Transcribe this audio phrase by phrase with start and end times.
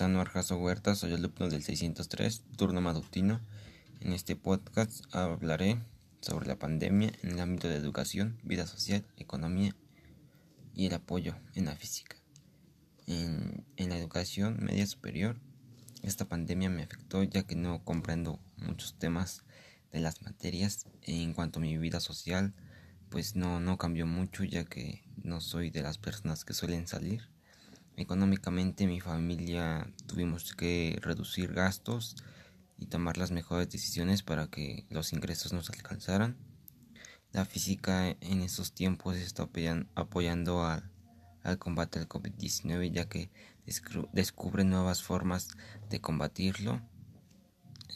[0.00, 3.40] Anuar Jasso Huerta, soy alumno del 603, turno matutino.
[4.00, 5.78] En este podcast hablaré
[6.20, 9.74] sobre la pandemia en el ámbito de educación, vida social, economía
[10.72, 12.16] y el apoyo en la física.
[13.06, 15.40] En, en la educación media superior,
[16.02, 19.42] esta pandemia me afectó ya que no comprendo muchos temas
[19.90, 22.54] de las materias en cuanto a mi vida social,
[23.08, 27.28] pues no, no cambió mucho ya que no soy de las personas que suelen salir
[27.98, 32.14] Económicamente mi familia tuvimos que reducir gastos
[32.78, 36.36] y tomar las mejores decisiones para que los ingresos nos alcanzaran.
[37.32, 39.48] La física en estos tiempos está
[39.96, 40.88] apoyando al,
[41.42, 43.32] al combate al COVID-19 ya que
[44.12, 45.48] descubre nuevas formas
[45.90, 46.80] de combatirlo.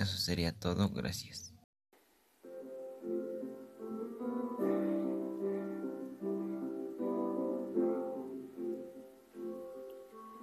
[0.01, 0.89] Eso sería todo.
[0.89, 1.52] Gracias.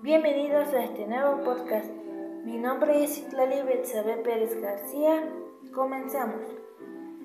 [0.01, 1.91] Bienvenidos a este nuevo podcast.
[2.45, 5.29] Mi nombre es Itlali Betsabe Pérez García.
[5.73, 6.41] Comenzamos.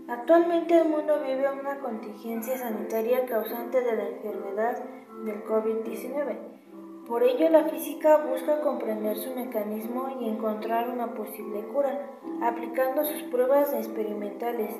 [0.09, 4.83] Actualmente el mundo vive una contingencia sanitaria causante de la enfermedad
[5.25, 7.05] del COVID-19.
[7.07, 12.11] Por ello, la física busca comprender su mecanismo y encontrar una posible cura,
[12.43, 14.75] aplicando sus pruebas experimentales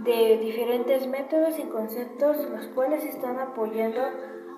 [0.00, 4.02] de diferentes métodos y conceptos, los cuales están apoyando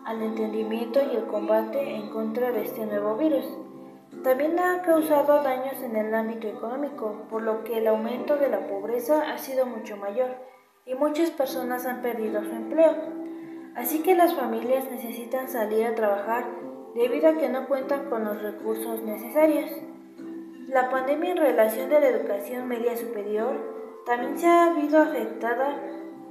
[0.05, 3.47] al entendimiento y el combate en contra de este nuevo virus.
[4.23, 8.67] También ha causado daños en el ámbito económico, por lo que el aumento de la
[8.67, 10.31] pobreza ha sido mucho mayor
[10.87, 12.95] y muchas personas han perdido su empleo.
[13.75, 16.45] Así que las familias necesitan salir a trabajar
[16.95, 19.71] debido a que no cuentan con los recursos necesarios.
[20.69, 23.75] La pandemia en relación de la educación media superior
[24.07, 25.77] también se ha visto afectada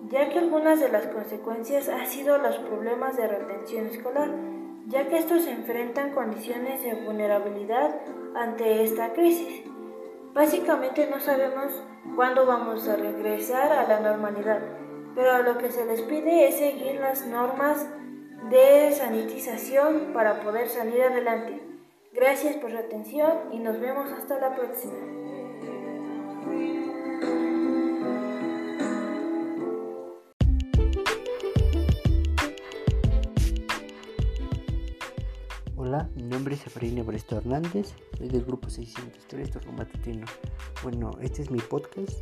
[0.09, 4.30] ya que algunas de las consecuencias han sido los problemas de retención escolar,
[4.88, 7.96] ya que estos enfrentan condiciones de vulnerabilidad
[8.36, 9.64] ante esta crisis.
[10.34, 11.81] Básicamente no sabemos
[12.16, 14.59] cuándo vamos a regresar a la normalidad,
[15.16, 17.88] pero lo que se les pide es seguir las normas
[18.50, 21.62] de sanitización para poder salir adelante.
[22.12, 25.22] Gracias por su atención y nos vemos hasta la próxima.
[36.16, 40.25] Mi nombre es Efraín Bresto Hernández, soy del grupo 603 Turno Matutino.
[40.81, 42.19] Bueno, este es mi podcast.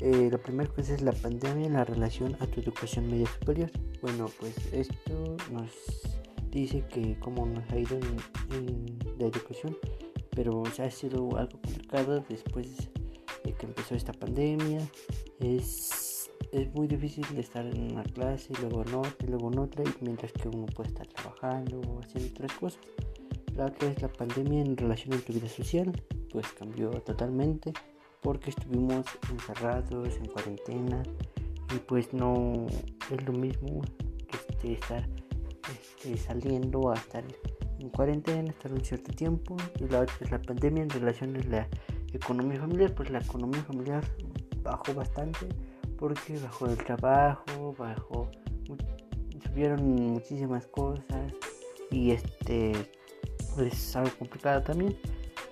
[0.00, 3.70] Eh, la primera cosa es la pandemia en la relación a tu educación media superior.
[4.02, 5.70] Bueno, pues esto nos
[6.50, 9.76] dice que cómo nos ha ido en, la educación,
[10.30, 12.90] pero o ha sido algo complicado después
[13.44, 14.80] de que empezó esta pandemia.
[15.40, 16.06] Es
[16.52, 19.84] es muy difícil estar en una clase y luego en otra y luego en otra
[20.00, 22.80] mientras que uno puede estar trabajando o haciendo otras cosas.
[23.56, 25.90] La otra es la pandemia en relación a tu vida social,
[26.30, 27.72] pues cambió totalmente
[28.20, 31.02] porque estuvimos encerrados en cuarentena
[31.74, 32.66] y pues no
[33.10, 33.80] es lo mismo
[34.28, 35.08] que este, estar
[35.72, 37.24] este, saliendo a estar
[37.78, 41.42] en cuarentena, estar un cierto tiempo y la otra es la pandemia en relación a
[41.44, 41.68] la
[42.12, 44.04] economía familiar, pues la economía familiar
[44.62, 45.48] bajó bastante
[45.98, 48.30] porque bajó el trabajo, bajó,
[49.46, 51.32] subieron muchísimas cosas
[51.90, 52.72] y este
[53.58, 54.96] es algo complicado también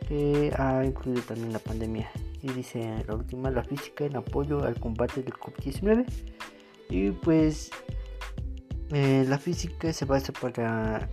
[0.09, 2.11] que ha incluido también la pandemia.
[2.43, 6.05] Y dice la última la física en apoyo al combate del COVID-19
[6.91, 7.71] y pues
[8.91, 11.09] eh, la física se basa para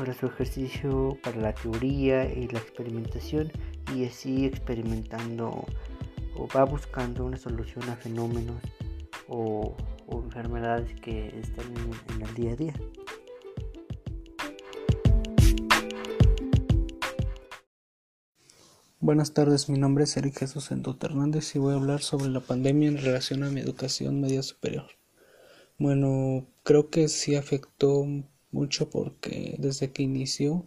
[0.00, 3.52] para su ejercicio, para la teoría y la experimentación.
[3.94, 5.66] Y así experimentando
[6.36, 8.62] o va buscando una solución a fenómenos
[9.28, 9.76] o,
[10.10, 12.74] enfermedades que están en, el día a día.
[19.02, 22.40] Buenas tardes, mi nombre es Eric Jesús Endote Hernández y voy a hablar sobre la
[22.40, 24.90] pandemia en relación a mi educación media superior.
[25.78, 28.06] Bueno, creo que sí afectó
[28.50, 30.66] mucho porque desde que inició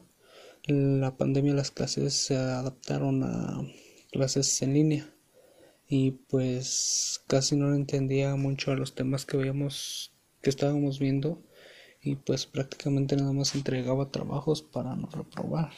[0.65, 3.62] la pandemia las clases se adaptaron a
[4.12, 5.13] clases en línea
[5.88, 11.39] y pues casi no entendía mucho a los temas que veíamos que estábamos viendo
[12.01, 15.69] y pues prácticamente nada más entregaba trabajos para no reprobar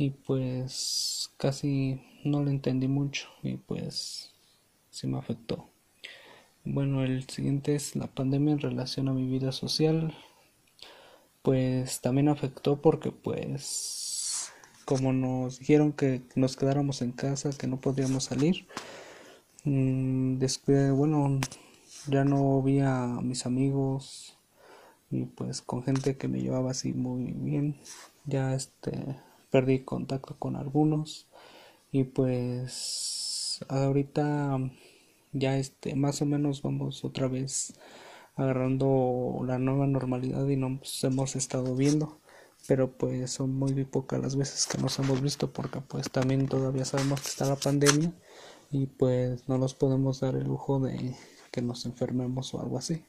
[0.00, 4.32] y pues casi no lo entendí mucho y pues
[4.90, 5.68] se me afectó
[6.64, 10.14] bueno el siguiente es la pandemia en relación a mi vida social
[11.42, 14.52] pues también afectó porque pues
[14.84, 18.66] como nos dijeron que nos quedáramos en casa que no podíamos salir
[19.64, 21.38] Mm, después, bueno,
[22.08, 24.38] ya no vi a mis amigos
[25.10, 27.76] y pues con gente que me llevaba así muy bien.
[28.24, 29.16] Ya este
[29.50, 31.26] perdí contacto con algunos
[31.92, 34.58] y pues ahorita
[35.32, 37.74] ya este más o menos vamos otra vez
[38.36, 42.18] agarrando la nueva normalidad y nos hemos estado viendo
[42.66, 46.84] pero pues son muy pocas las veces que nos hemos visto porque pues también todavía
[46.84, 48.12] sabemos que está la pandemia
[48.70, 51.16] y pues no nos podemos dar el lujo de
[51.50, 53.02] que nos enfermemos o algo así.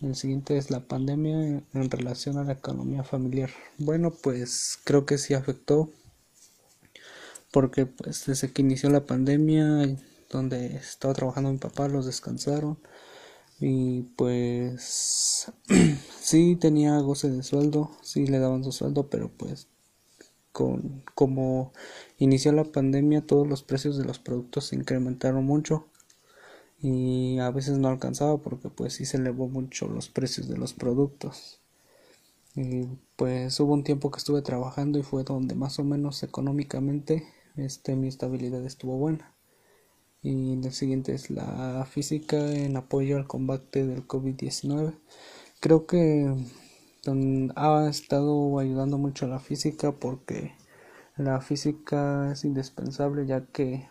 [0.00, 3.50] El siguiente es la pandemia en relación a la economía familiar.
[3.78, 5.90] Bueno, pues creo que sí afectó
[7.54, 9.96] porque pues desde que inició la pandemia
[10.28, 12.78] donde estaba trabajando mi papá los descansaron
[13.60, 15.52] y pues
[16.20, 19.68] sí tenía goce de sueldo, sí le daban su sueldo, pero pues
[20.50, 21.72] con como
[22.18, 25.86] inició la pandemia todos los precios de los productos se incrementaron mucho
[26.84, 30.74] y a veces no alcanzaba porque pues sí se elevó mucho los precios de los
[30.74, 31.62] productos.
[32.54, 32.84] Y
[33.16, 37.26] pues hubo un tiempo que estuve trabajando y fue donde más o menos económicamente
[37.56, 39.34] este mi estabilidad estuvo buena
[40.24, 44.94] y el siguiente es la física en apoyo al combate del COVID-19.
[45.60, 46.34] Creo que
[47.56, 50.52] ha estado ayudando mucho a la física porque
[51.16, 53.88] la física es indispensable ya que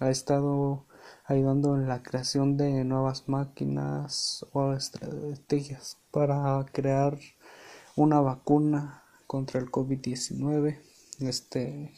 [0.00, 0.85] ha estado
[1.26, 7.18] ayudando en la creación de nuevas máquinas o estrategias para crear
[7.96, 10.78] una vacuna contra el COVID-19.
[11.20, 11.92] Este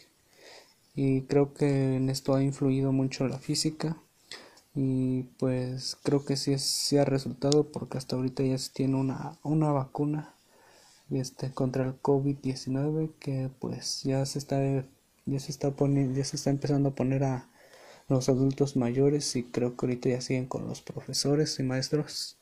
[0.95, 3.97] y creo que en esto ha influido mucho la física
[4.75, 9.39] y pues creo que sí, sí ha resultado porque hasta ahorita ya se tiene una,
[9.43, 10.35] una vacuna
[11.11, 14.61] este contra el COVID-19 que pues ya se está
[15.27, 17.49] ya se está poniendo ya se está empezando a poner a
[18.09, 22.39] los adultos mayores y creo que ahorita ya siguen con los profesores y maestros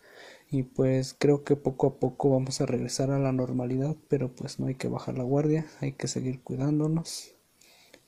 [0.50, 4.60] y pues creo que poco a poco vamos a regresar a la normalidad pero pues
[4.60, 7.36] no hay que bajar la guardia hay que seguir cuidándonos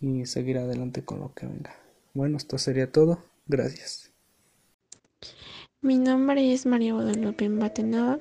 [0.00, 1.74] y seguir adelante con lo que venga.
[2.14, 3.18] Bueno, esto sería todo.
[3.46, 4.12] Gracias.
[5.80, 8.18] Mi nombre es María Guadalupe Batenova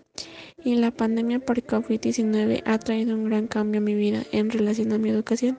[0.64, 4.94] y la pandemia por COVID-19 ha traído un gran cambio a mi vida en relación
[4.94, 5.58] a mi educación.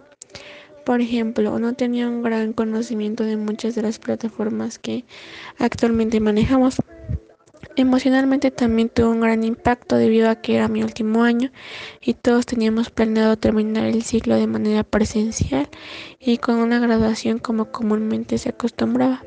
[0.88, 5.04] Por ejemplo, no tenía un gran conocimiento de muchas de las plataformas que
[5.58, 6.76] actualmente manejamos.
[7.76, 11.50] Emocionalmente también tuvo un gran impacto debido a que era mi último año
[12.00, 15.68] y todos teníamos planeado terminar el ciclo de manera presencial
[16.18, 19.22] y con una graduación como comúnmente se acostumbraba.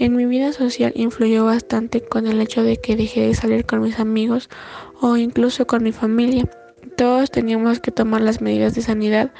[0.00, 3.80] En mi vida social influyó bastante con el hecho de que dejé de salir con
[3.80, 4.50] mis amigos
[5.00, 6.50] o incluso con mi familia.
[6.96, 9.32] Todos teníamos que tomar las medidas de sanidad,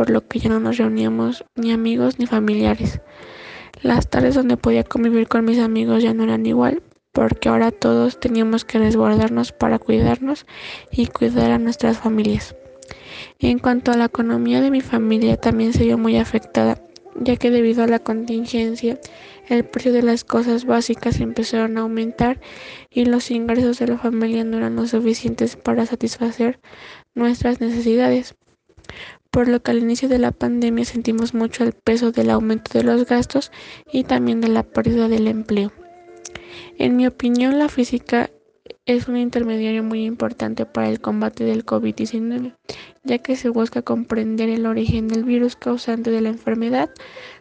[0.00, 3.02] por lo que ya no nos reuníamos ni amigos ni familiares.
[3.82, 6.82] Las tardes donde podía convivir con mis amigos ya no eran igual,
[7.12, 10.46] porque ahora todos teníamos que resguardarnos para cuidarnos
[10.90, 12.56] y cuidar a nuestras familias.
[13.40, 16.80] En cuanto a la economía de mi familia también se vio muy afectada,
[17.16, 18.98] ya que debido a la contingencia
[19.50, 22.40] el precio de las cosas básicas empezaron a aumentar
[22.88, 26.58] y los ingresos de la familia no eran lo suficientes para satisfacer
[27.14, 28.34] nuestras necesidades.
[29.30, 32.84] Por lo que al inicio de la pandemia sentimos mucho el peso del aumento de
[32.84, 33.52] los gastos
[33.92, 35.72] y también de la pérdida del empleo.
[36.78, 38.30] En mi opinión, la física
[38.86, 42.56] es un intermediario muy importante para el combate del COVID-19,
[43.04, 46.90] ya que se busca comprender el origen del virus causante de la enfermedad,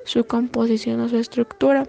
[0.05, 1.87] su composición o su estructura,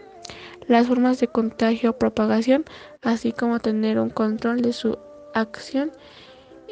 [0.66, 2.64] las formas de contagio o propagación,
[3.02, 4.96] así como tener un control de su
[5.34, 5.92] acción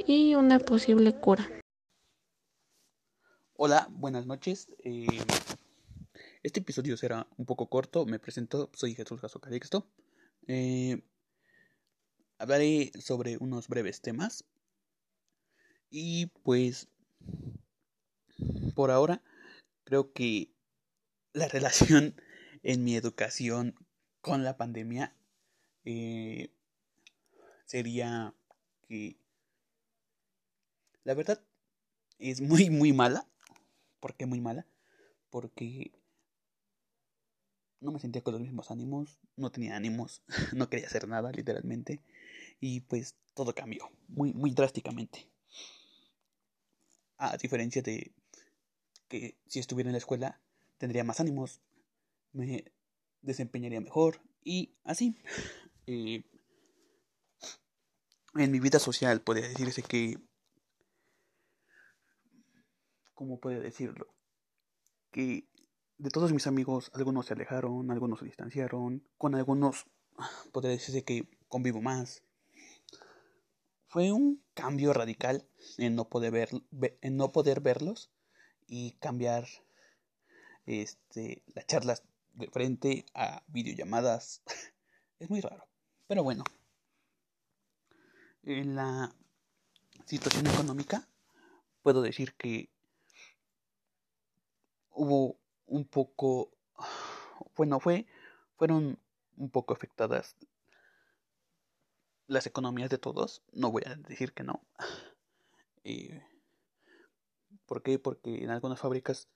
[0.07, 1.58] y una posible cura.
[3.61, 4.69] Hola, buenas noches.
[4.85, 5.09] Eh,
[6.45, 8.07] este episodio será un poco corto.
[8.07, 9.85] Me presento, soy Jesús Gaso Calixto.
[10.47, 11.03] Eh,
[12.39, 14.45] hablaré sobre unos breves temas.
[15.91, 16.87] Y pues,
[18.77, 19.25] por ahora,
[19.83, 20.53] creo que
[21.33, 22.15] la relación
[22.63, 23.75] en mi educación
[24.21, 25.17] con la pandemia
[25.85, 26.53] eh,
[27.65, 28.37] sería
[28.87, 29.17] que
[31.03, 31.43] la verdad
[32.21, 33.27] es muy muy mala.
[34.01, 34.67] ¿Por qué muy mala?
[35.31, 35.93] Porque
[37.81, 40.23] no me sentía con los mismos ánimos, no tenía ánimos,
[40.55, 42.03] no quería hacer nada, literalmente.
[42.61, 45.29] Y pues todo cambió, muy, muy drásticamente.
[47.17, 48.13] A diferencia de
[49.09, 50.41] que si estuviera en la escuela,
[50.79, 51.61] tendría más ánimos,
[52.33, 52.73] me
[53.23, 55.17] desempeñaría mejor y así.
[55.91, 56.23] Eh,
[58.35, 60.19] en mi vida social podría decirse que...
[63.19, 64.07] ¿Cómo puedo decirlo?
[65.11, 65.49] Que
[65.97, 69.87] de todos mis amigos, algunos se alejaron, algunos se distanciaron, con algunos
[70.53, 72.23] podría decirse que convivo más.
[73.89, 75.49] Fue un cambio radical
[75.79, 78.13] en no poder, ver, en no poder verlos
[78.69, 79.49] y cambiar
[80.67, 84.45] este, las charlas de frente a videollamadas.
[85.19, 85.67] es muy raro.
[86.07, 86.45] Pero bueno.
[88.45, 89.13] En la
[90.07, 91.09] situación económica
[91.83, 92.71] puedo decir que
[94.99, 96.51] hubo un poco
[97.57, 98.07] bueno fue
[98.57, 98.99] fueron
[99.37, 100.37] un poco afectadas
[102.27, 104.63] las economías de todos no voy a decir que no.
[105.85, 106.23] Eh,
[107.65, 107.99] ¿por qué?
[107.99, 109.29] porque en algunas fábricas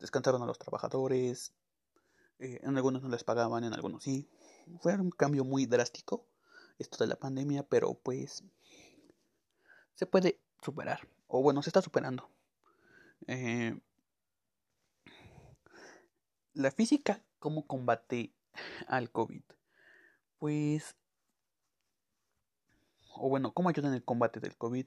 [0.00, 1.52] descansaron a los trabajadores
[2.40, 4.28] eh, en algunos no les pagaban en algunos sí.
[4.80, 6.26] Fue un cambio muy drástico
[6.78, 8.42] esto de la pandemia pero pues
[9.94, 12.28] se puede superar o bueno se está superando.
[13.28, 13.78] Eh,
[16.54, 18.32] la física, ¿cómo combate
[18.86, 19.42] al COVID?
[20.38, 20.96] Pues,
[23.14, 24.86] o bueno, ¿cómo ayuda en el combate del COVID?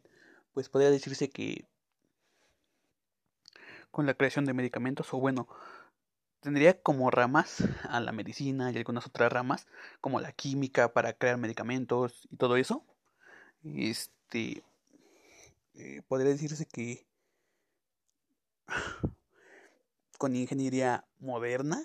[0.53, 1.67] Pues podría decirse que
[3.91, 5.47] con la creación de medicamentos, o bueno,
[6.39, 9.67] tendría como ramas a la medicina y algunas otras ramas,
[10.01, 12.83] como la química para crear medicamentos y todo eso.
[13.63, 14.63] Este,
[15.75, 17.05] eh, podría decirse que
[20.23, 21.83] con ingeniería moderna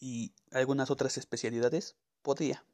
[0.00, 2.64] y algunas otras especialidades podría,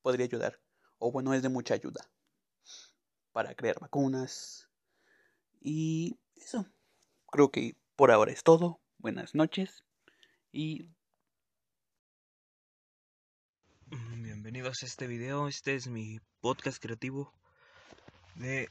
[0.00, 0.58] podría ayudar.
[0.98, 2.08] O bueno, es de mucha ayuda
[3.32, 4.70] para crear vacunas.
[5.60, 6.64] Y eso.
[7.30, 8.80] Creo que por ahora es todo.
[8.96, 9.84] Buenas noches
[10.52, 10.88] y
[13.90, 15.48] bienvenidos a este video.
[15.48, 17.30] Este es mi podcast creativo
[18.36, 18.70] de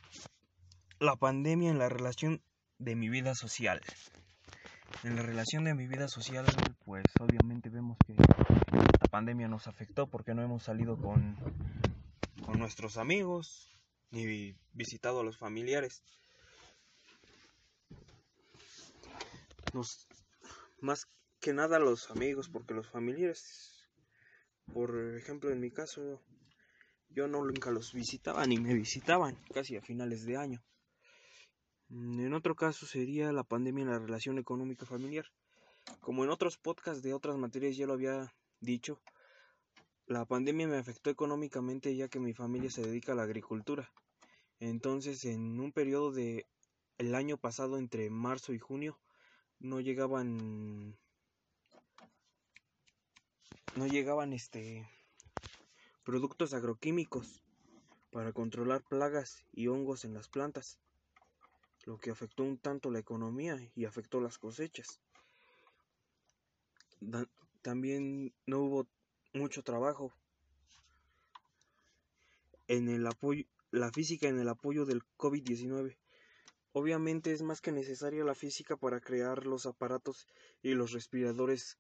[0.98, 2.42] la pandemia en la relación
[2.80, 3.82] de mi vida social.
[5.04, 6.46] En la relación de mi vida social,
[6.84, 11.36] pues obviamente vemos que la pandemia nos afectó porque no hemos salido con,
[12.44, 13.72] con nuestros amigos
[14.12, 16.02] ni visitado a los familiares.
[20.82, 21.08] Más
[21.40, 23.90] que nada los amigos, porque los familiares,
[24.74, 26.22] por ejemplo en mi caso,
[27.10, 30.64] yo no nunca los visitaba ni me visitaban, casi a finales de año.
[31.90, 35.26] Mm, en otro caso sería la pandemia en la relación económica familiar.
[36.00, 39.00] Como en otros podcasts de otras materias ya lo había dicho,
[40.08, 43.92] la pandemia me afectó económicamente ya que mi familia se dedica a la agricultura.
[44.60, 46.48] Entonces, en un periodo de
[46.98, 49.00] el año pasado entre marzo y junio
[49.60, 50.98] no llegaban
[53.76, 54.88] no llegaban este
[56.04, 57.44] productos agroquímicos
[58.12, 60.80] para controlar plagas y hongos en las plantas
[61.86, 65.00] lo que afectó un tanto la economía y afectó las cosechas.
[67.62, 68.88] también no hubo
[69.34, 70.14] mucho trabajo
[72.68, 75.98] en el apoyo, la física en el apoyo del COVID-19.
[76.74, 80.28] Obviamente es más que necesaria la física para crear los aparatos
[80.62, 81.78] y los respiradores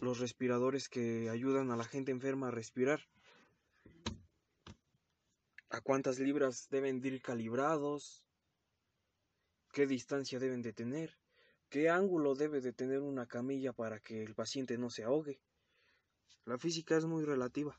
[0.00, 3.00] los respiradores que ayudan a la gente enferma a respirar
[5.70, 8.24] a cuántas libras deben de ir calibrados,
[9.72, 11.18] qué distancia deben de tener,
[11.68, 15.40] qué ángulo debe de tener una camilla para que el paciente no se ahogue.
[16.44, 17.78] La física es muy relativa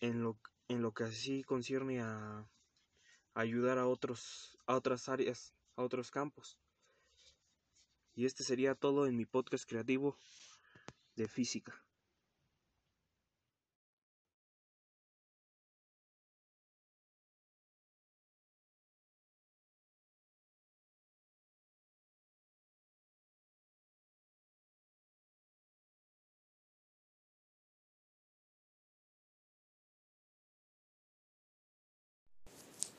[0.00, 2.48] en lo, en lo que así concierne a
[3.34, 6.58] ayudar a otros a otras áreas, a otros campos.
[8.14, 10.16] Y este sería todo en mi podcast creativo
[11.16, 11.83] de física.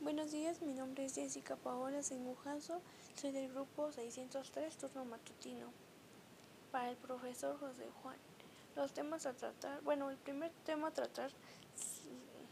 [0.06, 2.80] Buenos días, mi nombre es Jessica Paola Sengujanzo,
[3.16, 5.72] soy del grupo 603, turno matutino.
[6.72, 8.16] Para el profesor José Juan,
[8.76, 11.32] los temas a tratar, bueno, el primer tema a tratar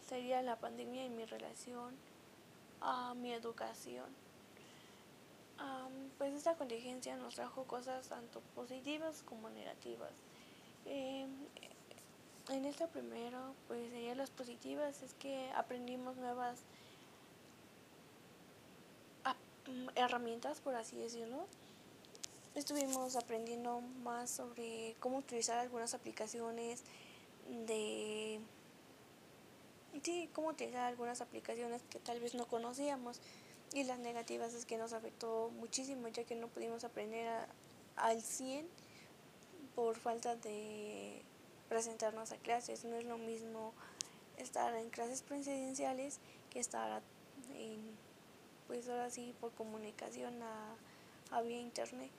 [0.09, 1.93] sería la pandemia y mi relación
[2.81, 4.07] a mi educación.
[6.17, 10.23] pues esta contingencia nos trajo cosas tanto positivas como negativas.
[10.85, 11.29] Em,
[12.49, 16.63] en esta primero, pues serían las positivas, es que aprendimos nuevas
[19.95, 21.47] herramientas, por así decirlo.
[22.55, 26.83] Estuvimos aprendiendo más sobre cómo utilizar algunas aplicaciones
[27.65, 28.39] de...
[30.01, 33.19] Sí, cómo utilizar algunas aplicaciones que tal vez no conocíamos.
[33.73, 37.27] Y las negativas es que nos afectó muchísimo ya que no pudimos aprender
[37.95, 38.67] al 100
[39.75, 41.23] por falta de
[41.69, 42.85] presentarnos a clases.
[42.85, 43.73] No es lo mismo
[44.37, 46.19] estar en clases presidenciales
[46.51, 47.01] que estar
[47.55, 47.92] en
[48.73, 50.75] pues ahora sí por comunicación a,
[51.29, 52.09] había internet.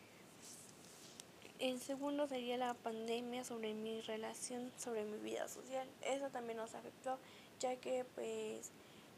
[1.59, 5.89] El segundo sería la pandemia sobre mi relación, sobre mi vida social.
[6.03, 7.19] Eso también nos afectó,
[7.59, 8.71] ya que pues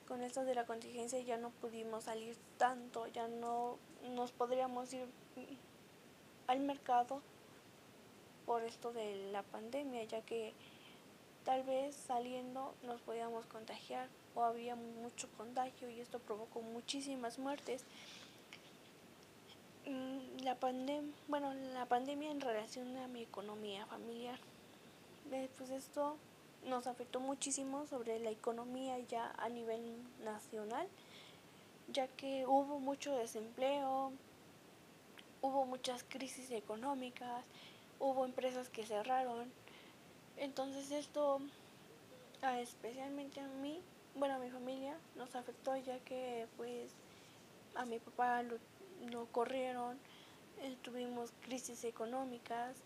[0.09, 3.77] con esto de la contingencia ya no pudimos salir tanto, ya no
[4.15, 5.07] nos podríamos ir
[6.47, 7.21] al mercado
[8.47, 10.55] por esto de la pandemia, ya que
[11.47, 17.85] tal vez saliendo nos podíamos contagiar o había mucho contagio y esto provocó muchísimas muertes.
[19.87, 24.39] Mm, la pandemia, bueno, la pandemia en relación a mi economía familiar.
[25.57, 26.17] Pues esto
[26.67, 29.81] nos afectó muchísimo sobre la economía ya a nivel
[30.25, 30.89] nacional,
[31.93, 34.13] ya que hubo mucho desempleo,
[35.43, 37.45] hubo muchas crisis económicas,
[38.01, 39.53] hubo empresas que cerraron.
[40.37, 41.41] Entonces esto,
[42.61, 43.81] especialmente a mí,
[44.15, 46.93] bueno, a mi familia, nos afectó ya que pues
[47.75, 49.99] a mi papá lo, corrieron,
[50.61, 52.77] eh, tuvimos crisis económicas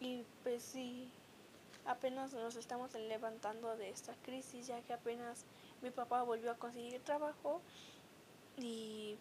[0.00, 1.10] y pues sí,
[1.86, 5.44] apenas nos estamos levantando de esta crisis ya que apenas
[5.82, 7.60] mi papá volvió a conseguir trabajo
[8.56, 9.16] y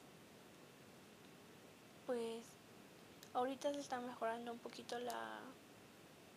[2.06, 2.44] pues
[3.34, 5.40] ahorita se está mejorando un poquito la,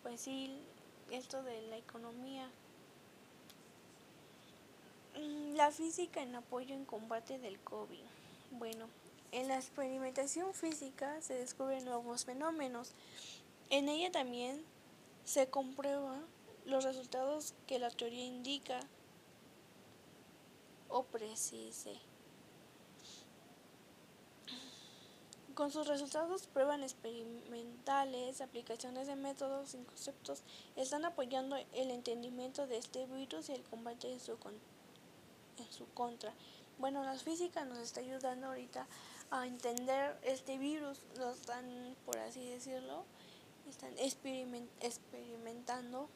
[0.03, 0.59] pues sí,
[1.11, 2.49] esto de la economía.
[5.15, 8.03] Mm, la física en apoyo en combate del COVID.
[8.51, 8.87] Bueno,
[9.31, 12.93] en la experimentación física se descubren nuevos fenómenos.
[13.69, 14.63] En ella también
[15.23, 16.25] se comprueban
[16.65, 18.79] los resultados que la teoría indica
[20.89, 22.10] o precise.
[25.61, 30.41] Con sus resultados, pruebas experimentales, aplicaciones de métodos y conceptos
[30.75, 36.33] están apoyando el entendimiento de este virus y el combate en su, en su contra.
[36.79, 38.87] Bueno, la física nos está ayudando ahorita
[39.29, 43.05] a entender este virus, lo están, por así decirlo,
[43.69, 46.09] están experimentando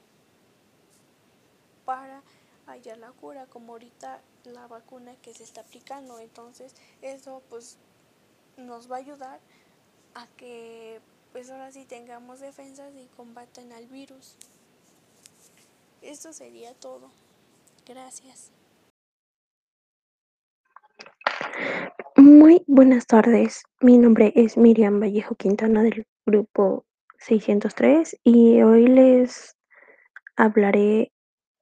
[1.86, 2.24] para
[2.66, 6.18] hallar la cura, como ahorita la vacuna que se está aplicando.
[6.18, 7.78] Entonces, eso pues
[8.58, 9.40] nos va a ayudar
[10.14, 11.00] a que
[11.32, 14.38] pues ahora sí tengamos defensas y combaten al virus.
[16.02, 17.12] Esto sería todo.
[17.86, 18.52] Gracias.
[22.16, 23.64] Muy buenas tardes.
[23.82, 26.86] Mi nombre es Miriam Vallejo Quintana del grupo
[27.20, 29.58] 603 y hoy les
[30.36, 31.12] hablaré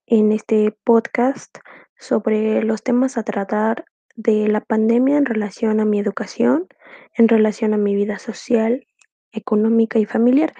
[0.05, 1.57] en este podcast
[1.97, 6.67] sobre los temas a tratar de la pandemia en relación a mi educación,
[7.15, 8.85] en relación a mi vida social,
[9.31, 10.53] económica y familiar,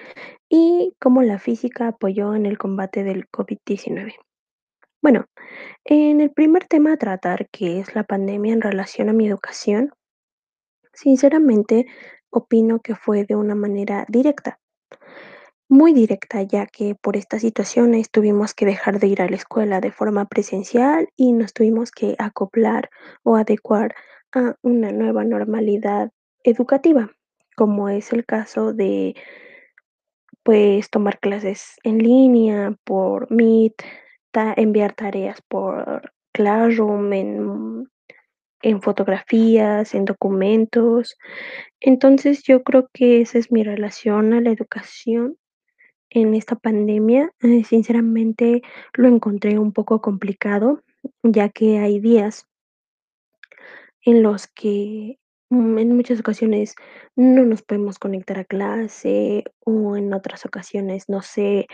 [0.49, 4.15] y cómo la física apoyó en el combate del COVID-19.
[5.01, 5.25] Bueno,
[5.83, 9.91] en el primer tema a tratar, que es la pandemia en relación a mi educación,
[10.93, 11.87] sinceramente
[12.29, 14.59] opino que fue de una manera directa,
[15.69, 19.82] muy directa, ya que por estas situaciones tuvimos que dejar de ir a la escuela
[19.82, 22.89] de forma presencial y nos tuvimos que acoplar
[23.23, 23.95] o adecuar
[24.34, 26.12] a una nueva normalidad
[26.43, 27.12] educativa,
[27.56, 29.15] como es el caso de
[30.43, 33.82] pues tomar clases en línea por Meet,
[34.58, 37.89] enviar tareas por Classroom, en,
[38.62, 41.17] en fotografías, en documentos.
[41.80, 45.38] Entonces yo creo que esa es mi relación a la educación
[46.13, 47.32] en esta pandemia.
[47.41, 48.62] Eh, sinceramente
[48.93, 50.82] lo encontré un poco complicado,
[51.23, 52.47] ya que hay días
[54.06, 56.76] en los que mm, en muchas ocasiones
[57.15, 61.67] no nos podemos conectar a clase o en otras ocasiones, no sé,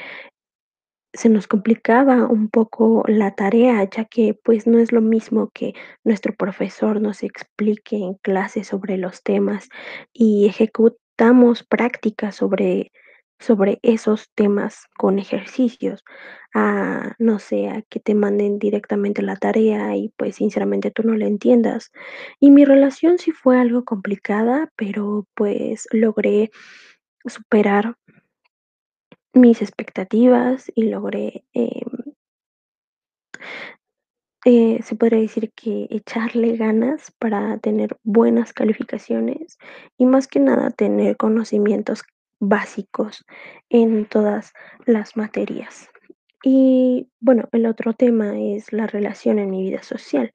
[1.13, 5.73] se nos complicaba un poco la tarea, ya que pues no es lo mismo que
[6.03, 9.69] nuestro profesor nos explique en clase sobre los temas
[10.13, 12.91] y ejecutamos prácticas sobre
[13.39, 16.03] sobre esos temas con ejercicios,
[17.19, 21.27] no sé, a que te manden directamente la tarea y pues sinceramente tú no la
[21.27, 21.91] entiendas.
[22.39, 26.51] Y mi relación sí fue algo complicada, pero pues logré
[27.25, 27.95] superar
[29.33, 32.13] mis expectativas y logré, em,
[34.45, 39.57] eh, se podría decir que echarle ganas para tener buenas calificaciones
[39.97, 42.03] y más que nada tener conocimientos
[42.39, 43.25] básicos
[43.69, 44.53] en todas
[44.85, 45.89] las materias.
[46.43, 50.31] Y bueno, el otro tema es la relación en mi vida social.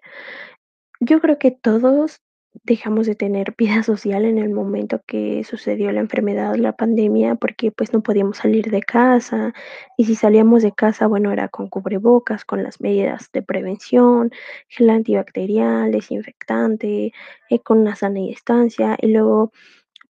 [1.01, 2.21] Yo creo que todos
[2.63, 7.73] dejamos de tener vida social en el momento que sucedió la enfermedad, la pandemia, porque
[7.73, 9.53] pues no podíamos salir de casa
[9.97, 14.31] y si salíamos de casa, bueno, era con cubrebocas, con las medidas de prevención,
[14.69, 17.13] gel antibacterial, desinfectante,
[17.51, 19.53] eh, con una sana distancia y luego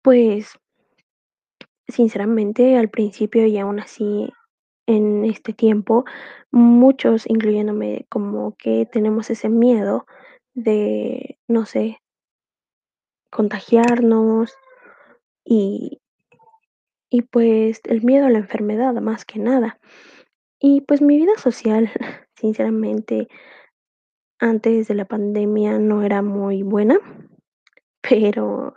[0.02, 0.58] pues
[1.92, 4.32] sinceramente al principio y aún así
[4.88, 6.06] en este tiempo,
[6.52, 10.06] muchos, incluyéndome, como que tenemos ese miedo
[10.54, 12.00] de, no sé,
[13.30, 14.54] contagiarnos
[15.46, 16.02] y,
[17.10, 19.80] y pues el miedo a la enfermedad más que nada.
[20.60, 21.90] Y pues mi vida social,
[22.36, 23.28] sinceramente,
[24.40, 27.00] antes de la pandemia no era muy buena,
[28.02, 28.76] pero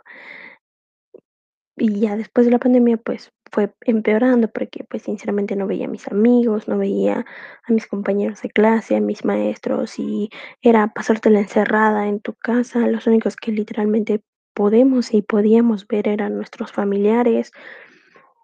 [1.77, 5.89] y ya después de la pandemia, pues fue empeorando porque pues sinceramente no veía a
[5.89, 7.25] mis amigos, no veía
[7.63, 10.29] a mis compañeros de clase, a mis maestros y
[10.61, 12.87] era pasártela encerrada en tu casa.
[12.87, 14.21] Los únicos que literalmente
[14.53, 17.51] podemos y podíamos ver eran nuestros familiares,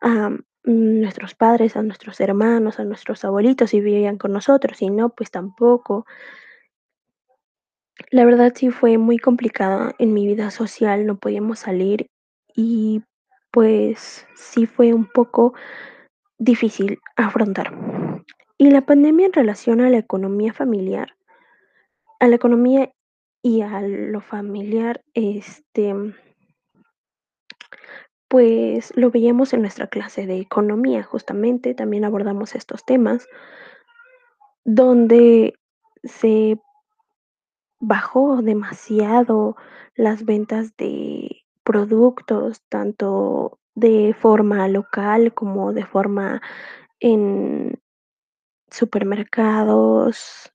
[0.01, 0.31] a
[0.63, 5.31] nuestros padres, a nuestros hermanos, a nuestros abuelitos y vivían con nosotros y no, pues
[5.31, 6.05] tampoco.
[8.09, 12.07] La verdad sí fue muy complicada en mi vida social, no podíamos salir
[12.55, 13.03] y
[13.51, 15.53] pues sí fue un poco
[16.37, 17.73] difícil afrontar.
[18.57, 21.15] Y la pandemia en relación a la economía familiar,
[22.19, 22.91] a la economía
[23.43, 25.93] y a lo familiar, este,
[28.27, 33.27] pues lo veíamos en nuestra clase de economía, justamente, también abordamos estos temas,
[34.63, 35.55] donde
[36.03, 36.59] se
[37.79, 39.57] bajó demasiado
[39.95, 41.40] las ventas de
[41.71, 46.41] productos, tanto de forma local como de forma
[46.99, 47.79] en
[48.69, 50.51] supermercados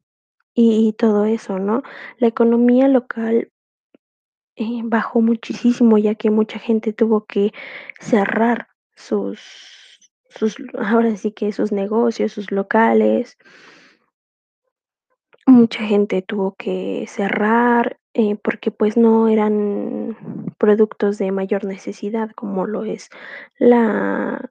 [0.55, 1.83] y, todo eso, ¿no?
[2.19, 3.51] La economía local
[4.57, 7.55] eh, bajó muchísimo ya que mucha gente tuvo que
[7.99, 9.41] cerrar sus,
[10.29, 13.39] sus, ahora sí que sus negocios, sus locales.
[15.47, 20.17] Mucha gente tuvo que cerrar eh, porque pues no eran
[20.59, 23.11] productos de mayor necesidad como lo es
[23.59, 24.51] la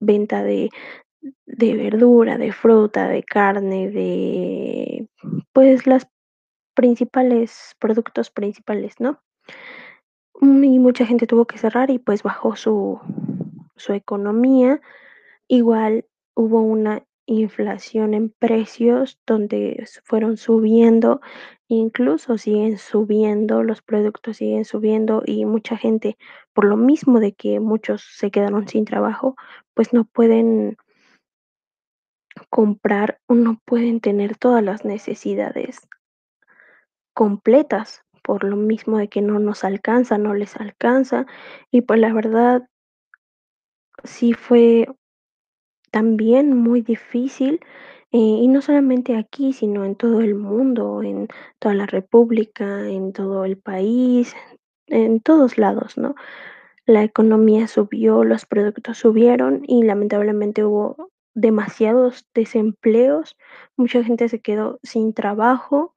[0.00, 0.68] venta de,
[1.46, 5.08] de verdura, de fruta, de carne, de
[5.54, 6.06] pues las
[6.74, 9.18] principales productos principales, ¿no?
[10.40, 13.00] Mm, y mucha gente tuvo que cerrar y pues bajó su,
[13.76, 14.80] su economía.
[15.48, 21.20] Igual hubo una inflación en precios donde fueron subiendo,
[21.68, 26.16] incluso siguen subiendo, los productos siguen subiendo y mucha gente,
[26.52, 29.36] por lo mismo de que muchos se quedaron sin trabajo,
[29.74, 30.76] pues no pueden
[32.50, 35.88] comprar o no pueden tener todas las necesidades
[37.14, 41.26] completas, por lo mismo de que no nos alcanza, no les alcanza.
[41.70, 42.68] Y pues la verdad,
[44.04, 44.86] sí fue
[45.92, 47.60] también muy difícil,
[48.10, 51.28] eh, y no solamente aquí, sino en todo el mundo, en
[51.60, 54.34] toda la república, en todo el país,
[54.88, 56.14] en todos lados, ¿no?
[56.86, 63.36] La economía subió, los productos subieron y lamentablemente hubo demasiados desempleos,
[63.76, 65.94] mucha gente se quedó sin trabajo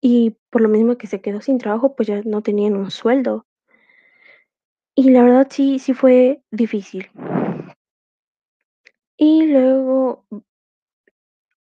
[0.00, 3.46] y por lo mismo que se quedó sin trabajo, pues ya no tenían un sueldo.
[4.94, 7.08] Y la verdad sí, sí fue difícil.
[9.24, 10.26] Y luego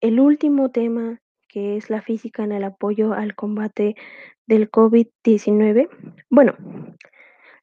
[0.01, 3.95] el último tema, que es la física en el apoyo al combate
[4.45, 5.87] del COVID-19.
[6.29, 6.57] Bueno,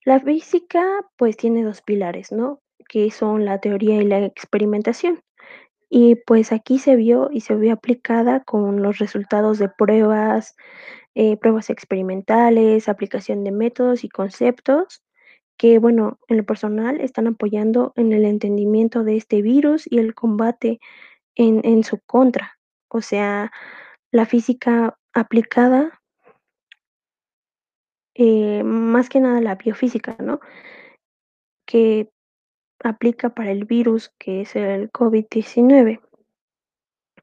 [0.07, 0.83] la física
[1.19, 2.63] pues tiene dos pilares, ¿no?
[2.89, 5.21] Que son la teoría y la experimentación.
[5.91, 10.57] Y pues aquí se vio y se vio aplicada con los resultados de pruebas,
[11.15, 15.03] eh, pruebas experimentales, aplicación de métodos y conceptos
[15.63, 20.13] que, bueno, en lo personal están apoyando en el entendimiento de este virus y el
[20.13, 20.81] combate
[21.37, 22.59] en, en su contra.
[22.89, 23.53] O sea,
[24.11, 26.03] la física aplicada,
[28.17, 30.41] eh, más que nada la biofísica, ¿no?
[31.65, 32.11] Que
[32.83, 36.01] aplica para el virus que es el COVID-19.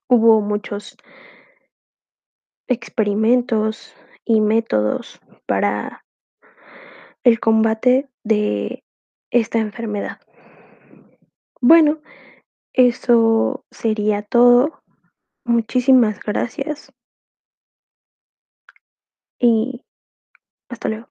[0.08, 0.96] Hubo muchos
[2.70, 6.06] experimentos y métodos para
[7.26, 8.84] el combate de
[9.32, 10.20] esta enfermedad.
[11.62, 12.02] Bueno,
[12.74, 14.82] eso sería todo.
[15.46, 16.92] Muchísimas gracias.
[19.40, 19.84] Y
[20.70, 21.10] hasta luego.